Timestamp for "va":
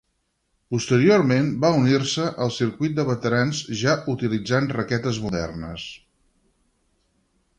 1.65-1.69